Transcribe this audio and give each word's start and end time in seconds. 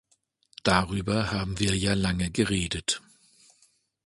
Darüber 0.63 1.29
haben 1.31 1.59
wir 1.59 1.77
ja 1.77 1.93
lange 1.93 2.31
geredet. 2.31 3.03